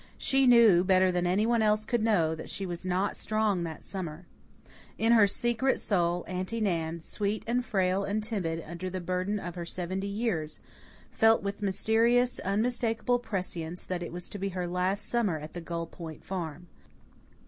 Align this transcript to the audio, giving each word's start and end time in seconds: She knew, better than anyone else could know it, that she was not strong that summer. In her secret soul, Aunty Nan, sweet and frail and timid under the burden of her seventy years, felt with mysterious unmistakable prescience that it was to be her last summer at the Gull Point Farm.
She 0.17 0.47
knew, 0.47 0.83
better 0.83 1.11
than 1.11 1.27
anyone 1.27 1.61
else 1.61 1.85
could 1.85 2.01
know 2.01 2.31
it, 2.31 2.37
that 2.37 2.49
she 2.49 2.65
was 2.65 2.83
not 2.83 3.15
strong 3.15 3.61
that 3.65 3.83
summer. 3.83 4.25
In 4.97 5.11
her 5.11 5.27
secret 5.27 5.79
soul, 5.79 6.25
Aunty 6.27 6.59
Nan, 6.59 7.01
sweet 7.03 7.43
and 7.45 7.63
frail 7.63 8.03
and 8.03 8.23
timid 8.23 8.63
under 8.65 8.89
the 8.89 8.99
burden 8.99 9.37
of 9.39 9.53
her 9.53 9.63
seventy 9.63 10.07
years, 10.07 10.59
felt 11.11 11.43
with 11.43 11.61
mysterious 11.61 12.39
unmistakable 12.39 13.19
prescience 13.19 13.83
that 13.83 14.01
it 14.01 14.11
was 14.11 14.27
to 14.29 14.39
be 14.39 14.49
her 14.49 14.65
last 14.65 15.07
summer 15.07 15.37
at 15.37 15.53
the 15.53 15.61
Gull 15.61 15.85
Point 15.85 16.23
Farm. 16.25 16.65